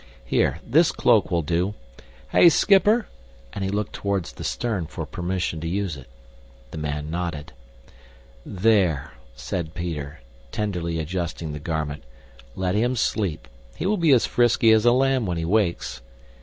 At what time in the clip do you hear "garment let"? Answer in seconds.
11.59-12.73